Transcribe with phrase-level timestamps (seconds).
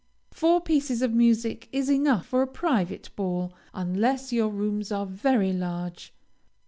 [0.31, 5.53] Four pieces of music is enough for a private ball, unless your rooms are very
[5.53, 6.11] large.